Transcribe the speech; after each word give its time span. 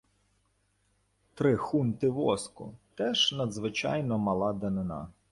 "Три 1.35 1.55
хунти 1.55 2.09
воску"— 2.09 2.73
теж 2.95 3.31
надзвичайно 3.31 4.17
мала 4.17 4.53
данина. 4.53 5.07